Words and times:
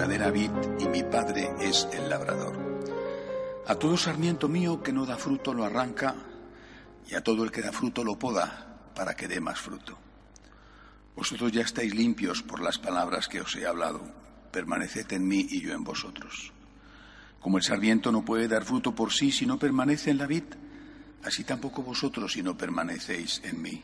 Verdadera 0.00 0.30
vid 0.30 0.50
y 0.78 0.88
mi 0.88 1.02
Padre 1.02 1.50
es 1.60 1.86
el 1.92 2.08
labrador. 2.08 2.56
A 3.66 3.74
todo 3.74 3.98
sarmiento 3.98 4.48
mío 4.48 4.82
que 4.82 4.94
no 4.94 5.04
da 5.04 5.18
fruto 5.18 5.52
lo 5.52 5.62
arranca 5.62 6.16
y 7.06 7.14
a 7.14 7.22
todo 7.22 7.44
el 7.44 7.50
que 7.50 7.60
da 7.60 7.70
fruto 7.70 8.02
lo 8.02 8.18
poda 8.18 8.80
para 8.94 9.14
que 9.14 9.28
dé 9.28 9.40
más 9.42 9.60
fruto. 9.60 9.98
Vosotros 11.14 11.52
ya 11.52 11.60
estáis 11.60 11.94
limpios 11.94 12.42
por 12.42 12.62
las 12.62 12.78
palabras 12.78 13.28
que 13.28 13.42
os 13.42 13.54
he 13.56 13.66
hablado. 13.66 14.00
Permaneced 14.50 15.12
en 15.12 15.28
mí 15.28 15.46
y 15.50 15.60
yo 15.60 15.74
en 15.74 15.84
vosotros. 15.84 16.50
Como 17.38 17.58
el 17.58 17.62
sarmiento 17.62 18.10
no 18.10 18.24
puede 18.24 18.48
dar 18.48 18.64
fruto 18.64 18.94
por 18.94 19.12
sí 19.12 19.30
si 19.30 19.44
no 19.44 19.58
permanece 19.58 20.10
en 20.10 20.16
la 20.16 20.26
vid, 20.26 20.44
así 21.24 21.44
tampoco 21.44 21.82
vosotros 21.82 22.32
si 22.32 22.42
no 22.42 22.56
permanecéis 22.56 23.42
en 23.44 23.60
mí. 23.60 23.82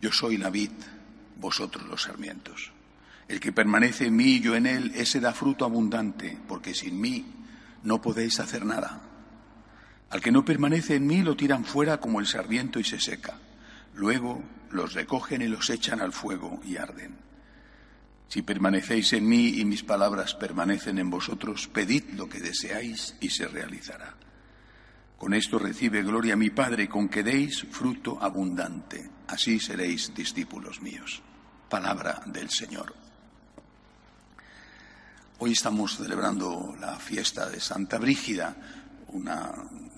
Yo 0.00 0.12
soy 0.12 0.36
la 0.36 0.50
vid, 0.50 0.70
vosotros 1.36 1.84
los 1.88 2.02
sarmientos. 2.02 2.70
El 3.30 3.38
que 3.38 3.52
permanece 3.52 4.06
en 4.06 4.16
mí 4.16 4.24
y 4.24 4.40
yo 4.40 4.56
en 4.56 4.66
él, 4.66 4.90
ese 4.96 5.20
da 5.20 5.32
fruto 5.32 5.64
abundante, 5.64 6.36
porque 6.48 6.74
sin 6.74 7.00
mí 7.00 7.24
no 7.84 8.02
podéis 8.02 8.40
hacer 8.40 8.66
nada. 8.66 9.02
Al 10.10 10.20
que 10.20 10.32
no 10.32 10.44
permanece 10.44 10.96
en 10.96 11.06
mí 11.06 11.22
lo 11.22 11.36
tiran 11.36 11.64
fuera 11.64 12.00
como 12.00 12.18
el 12.18 12.26
sarmiento 12.26 12.80
y 12.80 12.84
se 12.84 12.98
seca. 12.98 13.38
Luego 13.94 14.42
los 14.72 14.94
recogen 14.94 15.42
y 15.42 15.46
los 15.46 15.70
echan 15.70 16.00
al 16.00 16.12
fuego 16.12 16.60
y 16.64 16.76
arden. 16.76 17.18
Si 18.26 18.42
permanecéis 18.42 19.12
en 19.12 19.28
mí 19.28 19.60
y 19.60 19.64
mis 19.64 19.84
palabras 19.84 20.34
permanecen 20.34 20.98
en 20.98 21.08
vosotros, 21.08 21.68
pedid 21.68 22.02
lo 22.16 22.28
que 22.28 22.40
deseáis 22.40 23.14
y 23.20 23.30
se 23.30 23.46
realizará. 23.46 24.16
Con 25.16 25.34
esto 25.34 25.60
recibe 25.60 26.02
gloria 26.02 26.34
mi 26.34 26.50
Padre, 26.50 26.88
con 26.88 27.08
que 27.08 27.22
deis 27.22 27.64
fruto 27.70 28.20
abundante. 28.20 29.08
Así 29.28 29.60
seréis 29.60 30.12
discípulos 30.16 30.82
míos. 30.82 31.22
Palabra 31.68 32.22
del 32.26 32.50
Señor. 32.50 33.09
Hoy 35.42 35.52
estamos 35.52 35.96
celebrando 35.96 36.76
la 36.78 36.96
fiesta 36.96 37.48
de 37.48 37.60
Santa 37.60 37.96
Brígida, 37.96 38.54
una 39.08 39.50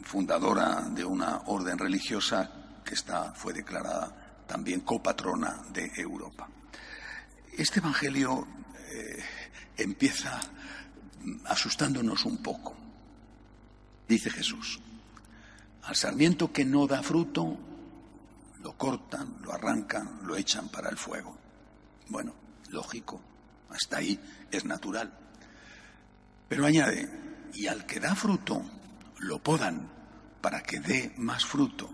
fundadora 0.05 0.83
de 0.83 1.05
una 1.05 1.39
orden 1.47 1.77
religiosa 1.77 2.49
que 2.85 2.95
está, 2.95 3.33
fue 3.33 3.53
declarada 3.53 4.45
también 4.47 4.83
copatrona 4.83 5.65
de 5.73 5.91
Europa. 5.97 6.49
Este 7.59 7.81
Evangelio 7.81 8.47
eh, 8.89 9.25
empieza 9.79 10.41
asustándonos 11.47 12.25
un 12.25 12.41
poco. 12.41 12.77
Dice 14.07 14.31
Jesús, 14.31 14.79
al 15.83 15.97
sarmiento 15.97 16.53
que 16.53 16.65
no 16.65 16.87
da 16.87 17.03
fruto, 17.03 17.59
lo 18.63 18.79
cortan, 18.79 19.39
lo 19.43 19.53
arrancan, 19.53 20.21
lo 20.23 20.37
echan 20.37 20.69
para 20.69 20.89
el 20.89 20.97
fuego. 20.97 21.37
Bueno, 22.11 22.33
lógico, 22.71 23.21
hasta 23.71 23.97
ahí 23.97 24.21
es 24.49 24.65
natural. 24.65 25.19
Pero 26.53 26.67
añade, 26.67 27.09
y 27.55 27.67
al 27.67 27.87
que 27.87 27.99
da 27.99 28.15
fruto, 28.15 28.61
lo 29.21 29.39
podan 29.39 29.89
para 30.43 30.63
que 30.63 30.81
dé 30.81 31.15
más 31.17 31.47
fruto. 31.47 31.89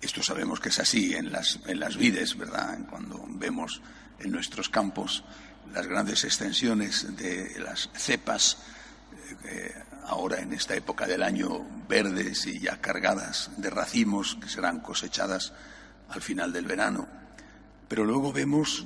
Esto 0.00 0.24
sabemos 0.24 0.58
que 0.58 0.70
es 0.70 0.80
así 0.80 1.14
en 1.14 1.30
las, 1.30 1.60
en 1.66 1.78
las 1.78 1.96
vides, 1.96 2.36
¿verdad? 2.36 2.80
Cuando 2.90 3.24
vemos 3.28 3.80
en 4.18 4.32
nuestros 4.32 4.68
campos 4.68 5.22
las 5.72 5.86
grandes 5.86 6.24
extensiones 6.24 7.16
de 7.16 7.60
las 7.60 7.90
cepas, 7.94 8.58
eh, 9.44 9.72
ahora 10.06 10.40
en 10.40 10.52
esta 10.52 10.74
época 10.74 11.06
del 11.06 11.22
año 11.22 11.64
verdes 11.88 12.44
y 12.48 12.58
ya 12.58 12.80
cargadas 12.80 13.52
de 13.56 13.70
racimos 13.70 14.36
que 14.42 14.48
serán 14.48 14.80
cosechadas 14.80 15.52
al 16.08 16.22
final 16.22 16.52
del 16.52 16.66
verano. 16.66 17.06
Pero 17.86 18.04
luego 18.04 18.32
vemos, 18.32 18.84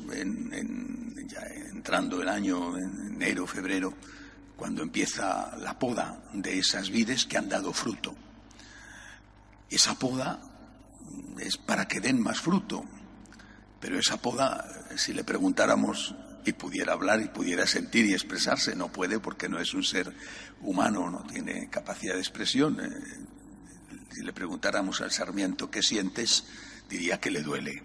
ya 1.27 1.41
entrando 1.71 2.21
el 2.21 2.29
año, 2.29 2.77
en 2.77 3.15
enero, 3.15 3.47
febrero, 3.47 3.95
cuando 4.57 4.83
empieza 4.83 5.57
la 5.59 5.79
poda 5.79 6.23
de 6.33 6.59
esas 6.59 6.91
vides 6.91 7.27
que 7.27 7.37
han 7.37 7.49
dado 7.49 7.73
fruto. 7.73 8.15
Esa 9.69 9.99
poda 9.99 10.41
es 11.39 11.57
para 11.57 11.87
que 11.87 12.01
den 12.01 12.21
más 12.21 12.41
fruto, 12.41 12.85
pero 13.81 13.99
esa 13.99 14.17
poda, 14.17 14.65
si 14.97 15.13
le 15.13 15.25
preguntáramos 15.25 16.15
y 16.45 16.53
pudiera 16.53 16.93
hablar 16.93 17.21
y 17.21 17.29
pudiera 17.29 17.67
sentir 17.67 18.07
y 18.07 18.15
expresarse, 18.15 18.75
no 18.75 18.91
puede 18.91 19.21
porque 19.21 19.49
no 19.49 19.59
es 19.59 19.75
un 19.75 19.83
ser 19.83 20.15
humano, 20.63 21.11
no 21.11 21.25
tiene 21.25 21.69
capacidad 21.69 22.15
de 22.15 22.21
expresión. 22.21 22.79
Si 24.13 24.23
le 24.23 24.33
preguntáramos 24.33 25.01
al 25.01 25.11
sarmiento 25.11 25.71
qué 25.71 25.83
sientes, 25.83 26.45
diría 26.89 27.21
que 27.21 27.31
le 27.31 27.43
duele. 27.43 27.83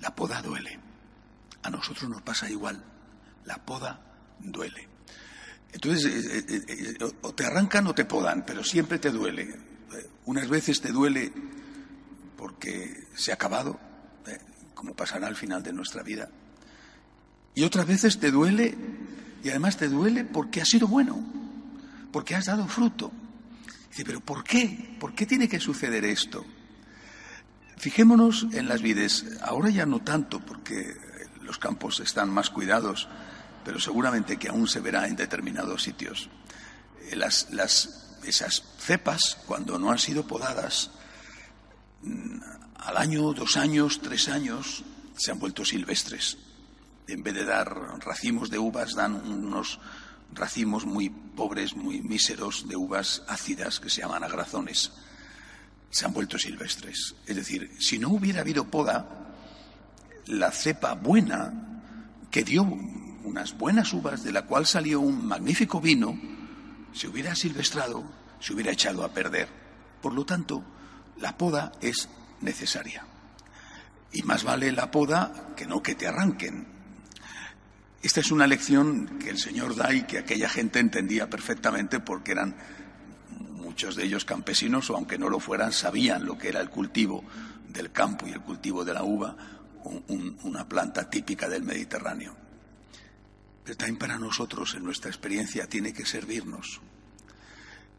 La 0.00 0.14
poda 0.14 0.42
duele. 0.42 0.78
A 1.62 1.70
nosotros 1.70 2.10
nos 2.10 2.22
pasa 2.22 2.50
igual. 2.50 2.84
La 3.44 3.64
poda 3.64 4.00
duele. 4.40 4.91
Entonces, 5.72 6.26
eh, 6.26 6.44
eh, 6.48 6.64
eh, 6.68 7.12
o 7.22 7.34
te 7.34 7.46
arrancan 7.46 7.86
o 7.86 7.94
te 7.94 8.04
podan, 8.04 8.44
pero 8.46 8.62
siempre 8.62 8.98
te 8.98 9.10
duele. 9.10 9.54
Unas 10.26 10.48
veces 10.48 10.80
te 10.80 10.92
duele 10.92 11.32
porque 12.36 13.08
se 13.14 13.30
ha 13.30 13.34
acabado, 13.34 13.78
como 14.74 14.94
pasará 14.94 15.26
al 15.26 15.36
final 15.36 15.62
de 15.62 15.72
nuestra 15.72 16.02
vida. 16.02 16.28
Y 17.54 17.64
otras 17.64 17.86
veces 17.86 18.18
te 18.18 18.30
duele, 18.30 18.74
y 19.42 19.50
además 19.50 19.76
te 19.76 19.88
duele 19.88 20.24
porque 20.24 20.60
has 20.60 20.68
sido 20.68 20.86
bueno, 20.88 21.24
porque 22.12 22.34
has 22.34 22.46
dado 22.46 22.66
fruto. 22.68 23.10
Dice, 23.90 24.04
pero 24.04 24.20
¿por 24.20 24.44
qué? 24.44 24.96
¿Por 24.98 25.14
qué 25.14 25.26
tiene 25.26 25.48
que 25.48 25.60
suceder 25.60 26.04
esto? 26.04 26.44
Fijémonos 27.76 28.46
en 28.52 28.68
las 28.68 28.80
vides. 28.80 29.26
Ahora 29.42 29.68
ya 29.70 29.86
no 29.86 30.00
tanto, 30.00 30.40
porque 30.40 30.96
los 31.42 31.58
campos 31.58 32.00
están 32.00 32.30
más 32.30 32.50
cuidados, 32.50 33.08
pero 33.64 33.80
seguramente 33.80 34.38
que 34.38 34.48
aún 34.48 34.68
se 34.68 34.80
verá 34.80 35.06
en 35.06 35.16
determinados 35.16 35.82
sitios. 35.82 36.28
Las, 37.12 37.50
las, 37.50 38.18
esas 38.24 38.62
cepas, 38.78 39.38
cuando 39.46 39.78
no 39.78 39.90
han 39.90 39.98
sido 39.98 40.26
podadas, 40.26 40.90
al 42.76 42.96
año, 42.96 43.32
dos 43.32 43.56
años, 43.56 44.00
tres 44.02 44.28
años, 44.28 44.84
se 45.16 45.30
han 45.30 45.38
vuelto 45.38 45.64
silvestres. 45.64 46.38
En 47.06 47.22
vez 47.22 47.34
de 47.34 47.44
dar 47.44 47.68
racimos 48.04 48.50
de 48.50 48.58
uvas, 48.58 48.94
dan 48.94 49.14
unos 49.14 49.78
racimos 50.32 50.86
muy 50.86 51.10
pobres, 51.10 51.76
muy 51.76 52.00
míseros 52.00 52.66
de 52.68 52.76
uvas 52.76 53.22
ácidas 53.28 53.80
que 53.80 53.90
se 53.90 54.00
llaman 54.00 54.24
agrazones. 54.24 54.92
Se 55.90 56.06
han 56.06 56.12
vuelto 56.12 56.38
silvestres. 56.38 57.14
Es 57.26 57.36
decir, 57.36 57.70
si 57.78 57.98
no 57.98 58.08
hubiera 58.08 58.40
habido 58.40 58.64
poda, 58.64 59.34
la 60.26 60.50
cepa 60.50 60.94
buena 60.94 61.82
que 62.30 62.44
dio 62.44 62.64
unas 63.24 63.56
buenas 63.56 63.92
uvas 63.92 64.22
de 64.22 64.32
la 64.32 64.46
cual 64.46 64.66
salió 64.66 65.00
un 65.00 65.26
magnífico 65.26 65.80
vino, 65.80 66.18
se 66.92 67.08
hubiera 67.08 67.34
silvestrado, 67.34 68.04
se 68.40 68.52
hubiera 68.52 68.72
echado 68.72 69.04
a 69.04 69.12
perder. 69.12 69.48
Por 70.00 70.12
lo 70.14 70.24
tanto, 70.24 70.62
la 71.18 71.36
poda 71.36 71.72
es 71.80 72.08
necesaria. 72.40 73.04
Y 74.12 74.22
más 74.22 74.44
vale 74.44 74.72
la 74.72 74.90
poda 74.90 75.54
que 75.56 75.66
no 75.66 75.82
que 75.82 75.94
te 75.94 76.06
arranquen. 76.06 76.66
Esta 78.02 78.20
es 78.20 78.32
una 78.32 78.46
lección 78.46 79.18
que 79.20 79.30
el 79.30 79.38
Señor 79.38 79.76
da 79.76 79.92
y 79.94 80.02
que 80.02 80.18
aquella 80.18 80.48
gente 80.48 80.80
entendía 80.80 81.30
perfectamente 81.30 82.00
porque 82.00 82.32
eran 82.32 82.56
muchos 83.52 83.94
de 83.94 84.04
ellos 84.04 84.24
campesinos 84.24 84.90
o 84.90 84.96
aunque 84.96 85.18
no 85.18 85.28
lo 85.28 85.38
fueran 85.38 85.72
sabían 85.72 86.26
lo 86.26 86.36
que 86.36 86.48
era 86.48 86.60
el 86.60 86.68
cultivo 86.68 87.24
del 87.68 87.92
campo 87.92 88.26
y 88.26 88.32
el 88.32 88.40
cultivo 88.40 88.84
de 88.84 88.92
la 88.92 89.04
uva, 89.04 89.34
un, 89.84 90.04
un, 90.08 90.38
una 90.42 90.68
planta 90.68 91.08
típica 91.08 91.48
del 91.48 91.62
Mediterráneo. 91.62 92.36
Pero 93.64 93.76
también 93.76 93.98
para 93.98 94.18
nosotros, 94.18 94.74
en 94.74 94.84
nuestra 94.84 95.10
experiencia, 95.10 95.68
tiene 95.68 95.92
que 95.92 96.04
servirnos. 96.04 96.80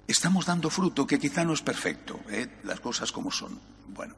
Estamos 0.07 0.45
dando 0.45 0.69
fruto 0.69 1.07
que 1.07 1.18
quizá 1.18 1.45
no 1.45 1.54
es 1.54 1.62
perfecto, 1.62 2.19
¿eh? 2.30 2.60
las 2.63 2.81
cosas 2.81 3.12
como 3.12 3.31
son. 3.31 3.60
Bueno, 3.88 4.15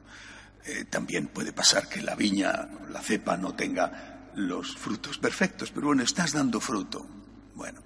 eh, 0.64 0.84
también 0.84 1.28
puede 1.28 1.52
pasar 1.52 1.88
que 1.88 2.02
la 2.02 2.16
viña, 2.16 2.68
la 2.90 3.00
cepa, 3.00 3.36
no 3.36 3.54
tenga 3.54 4.30
los 4.34 4.76
frutos 4.76 5.18
perfectos, 5.18 5.70
pero 5.70 5.86
bueno, 5.86 6.02
estás 6.02 6.32
dando 6.32 6.60
fruto. 6.60 7.06
Bueno, 7.54 7.80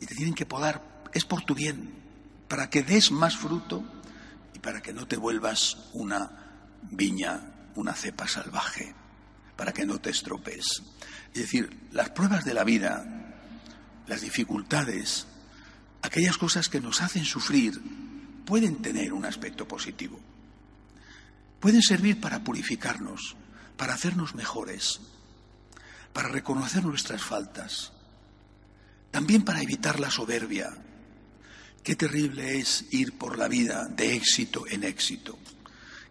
y 0.00 0.06
te 0.06 0.14
tienen 0.14 0.34
que 0.34 0.46
podar, 0.46 0.82
es 1.12 1.26
por 1.26 1.42
tu 1.42 1.54
bien, 1.54 1.92
para 2.48 2.70
que 2.70 2.82
des 2.82 3.12
más 3.12 3.36
fruto 3.36 3.84
y 4.54 4.58
para 4.58 4.80
que 4.80 4.94
no 4.94 5.06
te 5.06 5.16
vuelvas 5.16 5.90
una 5.92 6.72
viña, 6.90 7.42
una 7.74 7.94
cepa 7.94 8.26
salvaje, 8.26 8.94
para 9.60 9.74
que 9.74 9.84
no 9.84 10.00
te 10.00 10.08
estropees. 10.08 10.82
Es 11.34 11.42
decir, 11.42 11.68
las 11.92 12.08
pruebas 12.08 12.46
de 12.46 12.54
la 12.54 12.64
vida, 12.64 13.04
las 14.06 14.22
dificultades, 14.22 15.26
aquellas 16.00 16.38
cosas 16.38 16.70
que 16.70 16.80
nos 16.80 17.02
hacen 17.02 17.26
sufrir, 17.26 17.78
pueden 18.46 18.80
tener 18.80 19.12
un 19.12 19.26
aspecto 19.26 19.68
positivo. 19.68 20.18
Pueden 21.60 21.82
servir 21.82 22.18
para 22.22 22.42
purificarnos, 22.42 23.36
para 23.76 23.92
hacernos 23.92 24.34
mejores, 24.34 25.02
para 26.14 26.28
reconocer 26.28 26.82
nuestras 26.82 27.22
faltas, 27.22 27.92
también 29.10 29.42
para 29.42 29.60
evitar 29.60 30.00
la 30.00 30.10
soberbia. 30.10 30.70
Qué 31.84 31.96
terrible 31.96 32.58
es 32.58 32.86
ir 32.92 33.18
por 33.18 33.36
la 33.36 33.46
vida 33.46 33.88
de 33.88 34.14
éxito 34.14 34.64
en 34.66 34.84
éxito. 34.84 35.38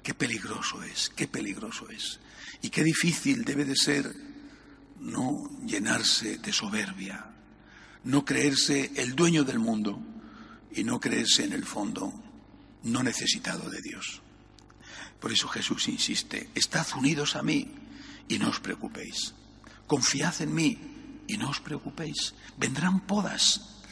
Qué 0.04 0.14
peligroso 0.14 0.82
es, 0.84 1.10
qué 1.16 1.28
peligroso 1.28 1.90
es. 1.90 2.20
Y 2.62 2.70
qué 2.70 2.84
difícil 2.84 3.44
debe 3.44 3.66
de 3.66 3.76
ser 3.76 4.14
no 5.00 5.50
llenarse 5.66 6.38
de 6.38 6.54
soberbia, 6.54 7.26
no 8.04 8.26
creerse 8.26 8.92
el 8.96 9.16
dueño 9.16 9.44
del 9.44 9.60
mundo 9.60 10.02
y 10.74 10.84
no 10.84 11.00
creerse 11.00 11.44
en 11.46 11.54
el 11.54 11.66
fondo 11.66 12.14
no 12.84 13.04
necesitado 13.04 13.70
de 13.70 13.82
Dios. 13.82 14.22
Por 15.20 15.32
eso 15.32 15.48
Jesús 15.48 15.88
insiste, 15.90 16.50
estad 16.56 16.88
unidos 16.96 17.36
a 17.36 17.44
mí 17.44 17.68
y 18.28 18.40
no 18.40 18.50
os 18.50 18.60
preocupéis. 18.60 19.34
Confiad 19.88 20.42
en 20.42 20.54
mí 20.54 20.80
y 21.28 21.38
no 21.38 21.50
os 21.50 21.60
preocupéis. 21.60 22.34
Vendrán 22.58 23.02
podas, 23.02 23.84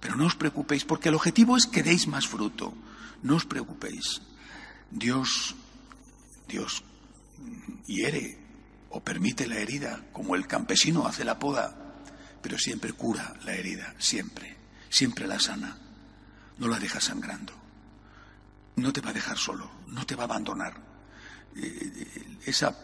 pero 0.00 0.16
no 0.16 0.26
os 0.26 0.34
preocupéis, 0.34 0.84
porque 0.84 1.08
el 1.08 1.14
objetivo 1.14 1.56
es 1.56 1.66
que 1.66 1.82
deis 1.82 2.06
más 2.06 2.26
fruto. 2.26 2.74
No 3.22 3.36
os 3.36 3.46
preocupéis. 3.46 4.20
Dios, 4.94 5.56
Dios 6.46 6.84
hiere 7.86 8.38
o 8.90 9.00
permite 9.00 9.48
la 9.48 9.58
herida, 9.58 10.04
como 10.12 10.36
el 10.36 10.46
campesino 10.46 11.04
hace 11.06 11.24
la 11.24 11.40
poda, 11.40 11.76
pero 12.40 12.56
siempre 12.58 12.92
cura 12.92 13.34
la 13.44 13.54
herida, 13.54 13.92
siempre, 13.98 14.56
siempre 14.88 15.26
la 15.26 15.40
sana, 15.40 15.76
no 16.58 16.68
la 16.68 16.78
deja 16.78 17.00
sangrando, 17.00 17.52
no 18.76 18.92
te 18.92 19.00
va 19.00 19.10
a 19.10 19.14
dejar 19.14 19.36
solo, 19.36 19.68
no 19.88 20.06
te 20.06 20.14
va 20.14 20.22
a 20.22 20.26
abandonar. 20.26 20.74
Eh, 21.56 22.38
esa, 22.46 22.76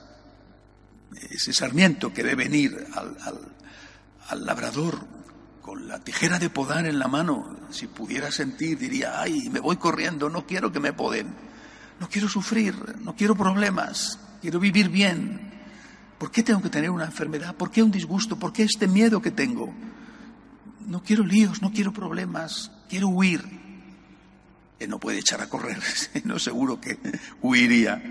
ese 1.31 1.53
sarmiento 1.53 2.13
que 2.13 2.25
ve 2.25 2.35
venir 2.35 2.89
al, 2.95 3.17
al 4.27 4.45
labrador 4.45 5.07
con 5.63 5.87
la 5.87 6.01
tijera 6.01 6.41
de 6.41 6.51
podar 6.51 6.87
en 6.87 6.99
la 6.99 7.07
mano, 7.07 7.57
si 7.71 7.87
pudiera 7.87 8.33
sentir, 8.33 8.79
diría, 8.79 9.21
ay, 9.21 9.49
me 9.49 9.61
voy 9.61 9.77
corriendo, 9.77 10.29
no 10.29 10.45
quiero 10.45 10.73
que 10.73 10.81
me 10.81 10.93
poden, 10.93 11.50
no 12.01 12.09
quiero 12.09 12.29
sufrir, 12.29 12.75
no 13.01 13.15
quiero 13.15 13.37
problemas, 13.37 14.19
quiero 14.41 14.59
vivir 14.59 14.89
bien. 14.89 15.53
¿Por 16.19 16.31
qué 16.31 16.43
tengo 16.43 16.63
que 16.63 16.71
tener 16.71 16.91
una 16.91 17.05
enfermedad? 17.05 17.55
¿Por 17.55 17.71
qué 17.71 17.83
un 17.83 17.91
disgusto? 17.91 18.39
¿Por 18.39 18.53
qué 18.53 18.63
este 18.63 18.89
miedo 18.89 19.21
que 19.21 19.31
tengo? 19.31 19.73
No 20.87 21.03
quiero 21.03 21.25
líos, 21.25 21.61
no 21.61 21.71
quiero 21.71 21.93
problemas, 21.93 22.73
quiero 22.89 23.09
huir. 23.09 23.43
Él 24.79 24.89
no 24.89 24.99
puede 24.99 25.19
echar 25.19 25.43
a 25.43 25.49
correr, 25.51 25.79
no 26.25 26.39
seguro 26.39 26.81
que 26.81 26.99
huiría. 27.43 28.03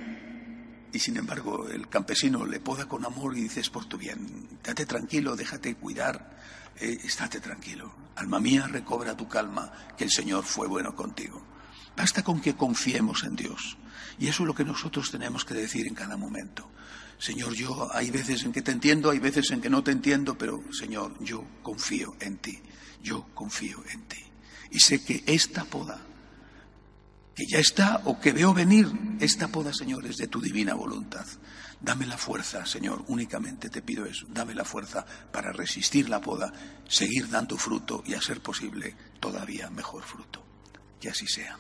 Y 0.94 1.00
sin 1.00 1.18
embargo, 1.18 1.68
el 1.68 1.90
campesino 1.90 2.46
le 2.46 2.60
poda 2.60 2.88
con 2.88 3.06
amor 3.06 3.36
y 3.36 3.42
dice, 3.42 3.60
es 3.60 3.70
por 3.72 3.86
tu 3.86 3.98
bien, 3.98 4.48
date 4.64 4.86
tranquilo, 4.86 5.36
déjate 5.36 5.76
cuidar, 5.76 6.38
eh, 6.80 7.00
estate 7.04 7.40
tranquilo. 7.40 7.92
Alma 8.16 8.40
mía, 8.40 8.68
recobra 8.68 9.18
tu 9.18 9.28
calma, 9.28 9.72
que 9.98 10.04
el 10.04 10.12
Señor 10.12 10.44
fue 10.44 10.68
bueno 10.68 10.96
contigo. 10.96 11.49
Basta 12.00 12.24
con 12.24 12.40
que 12.40 12.56
confiemos 12.56 13.25
en 13.25 13.36
Dios. 13.36 13.75
Y 14.19 14.28
eso 14.28 14.44
es 14.44 14.48
lo 14.48 14.56
que 14.56 14.63
nosotros 14.63 15.12
tenemos 15.12 15.44
que 15.44 15.54
decir 15.54 15.86
en 15.86 15.94
cada 15.94 16.16
momento. 16.16 16.72
Señor, 17.18 17.54
yo 17.54 17.94
hay 17.94 18.10
veces 18.10 18.44
en 18.44 18.54
que 18.54 18.62
te 18.62 18.72
entiendo, 18.72 19.10
hay 19.10 19.19
veces 19.19 19.51
en 19.51 19.60
que 19.60 19.69
no 19.69 19.84
te 19.84 19.92
entiendo, 19.92 20.38
pero 20.38 20.63
Señor, 20.72 21.22
yo 21.22 21.44
confío 21.62 22.16
en 22.22 22.38
ti, 22.38 22.57
yo 23.04 23.28
confío 23.34 23.84
en 23.92 24.07
ti. 24.07 24.24
Y 24.72 24.80
sé 24.80 25.04
que 25.04 25.25
esta 25.25 25.66
poda, 25.66 26.00
que 27.36 27.46
ya 27.46 27.60
está 27.60 28.02
o 28.06 28.18
que 28.22 28.31
veo 28.31 28.54
venir, 28.54 28.88
esta 29.19 29.50
poda, 29.50 29.74
Señor, 29.74 30.06
es 30.06 30.16
de 30.16 30.28
tu 30.28 30.40
divina 30.40 30.75
voluntad. 30.75 31.25
Dame 31.81 32.06
la 32.06 32.18
fuerza, 32.18 32.66
Señor, 32.66 33.04
únicamente 33.10 33.69
te 33.69 33.81
pido 33.81 34.06
eso, 34.06 34.25
dame 34.30 34.56
la 34.56 34.63
fuerza 34.63 35.06
para 35.34 35.52
resistir 35.52 36.07
la 36.07 36.22
poda, 36.22 36.54
seguir 36.88 37.30
dando 37.30 37.57
fruto 37.57 38.04
y 38.07 38.13
a 38.13 38.22
ser 38.22 38.40
posible 38.40 38.95
todavía 39.19 39.69
mejor 39.69 40.04
fruto. 40.04 40.45
Que 41.02 41.10
así 41.10 41.28
sea. 41.28 41.60